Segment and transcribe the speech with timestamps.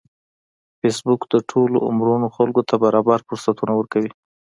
[0.79, 4.11] فېسبوک د ټولو عمرونو خلکو ته برابر فرصتونه ورکوي